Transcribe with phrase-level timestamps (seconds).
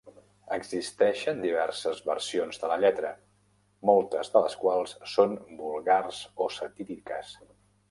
[0.55, 3.11] Existeixen diverses versions de la lletra,
[3.91, 7.39] moltes de les quals són vulgars o satíriques.